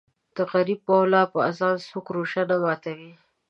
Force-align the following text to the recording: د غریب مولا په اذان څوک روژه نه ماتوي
د 0.35 0.37
غریب 0.51 0.79
مولا 0.87 1.23
په 1.31 1.39
اذان 1.49 1.75
څوک 1.87 2.05
روژه 2.15 2.41
نه 2.49 2.55
ماتوي 2.63 3.11